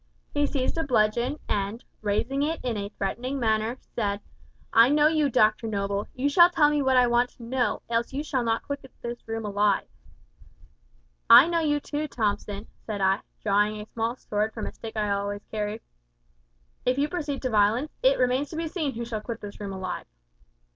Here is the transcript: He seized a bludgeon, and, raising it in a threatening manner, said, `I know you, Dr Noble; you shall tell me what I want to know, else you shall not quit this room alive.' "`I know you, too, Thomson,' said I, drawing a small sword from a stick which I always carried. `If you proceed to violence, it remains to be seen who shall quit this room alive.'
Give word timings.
He 0.33 0.47
seized 0.47 0.79
a 0.79 0.83
bludgeon, 0.83 1.37
and, 1.47 1.85
raising 2.01 2.41
it 2.41 2.59
in 2.63 2.75
a 2.75 2.89
threatening 2.97 3.39
manner, 3.39 3.77
said, 3.93 4.19
`I 4.73 4.91
know 4.91 5.05
you, 5.05 5.29
Dr 5.29 5.67
Noble; 5.67 6.07
you 6.15 6.27
shall 6.27 6.49
tell 6.49 6.71
me 6.71 6.81
what 6.81 6.97
I 6.97 7.05
want 7.05 7.29
to 7.35 7.43
know, 7.43 7.83
else 7.87 8.11
you 8.11 8.23
shall 8.23 8.43
not 8.43 8.63
quit 8.63 8.83
this 9.03 9.27
room 9.27 9.45
alive.' 9.45 9.87
"`I 11.29 11.47
know 11.47 11.59
you, 11.59 11.79
too, 11.79 12.07
Thomson,' 12.07 12.65
said 12.83 12.99
I, 12.99 13.19
drawing 13.43 13.79
a 13.79 13.85
small 13.85 14.15
sword 14.15 14.55
from 14.55 14.65
a 14.65 14.73
stick 14.73 14.95
which 14.95 15.03
I 15.03 15.11
always 15.11 15.43
carried. 15.51 15.81
`If 16.87 16.97
you 16.97 17.07
proceed 17.07 17.43
to 17.43 17.51
violence, 17.51 17.91
it 18.01 18.17
remains 18.17 18.49
to 18.49 18.55
be 18.55 18.67
seen 18.67 18.95
who 18.95 19.05
shall 19.05 19.21
quit 19.21 19.39
this 19.39 19.59
room 19.59 19.71
alive.' 19.71 20.07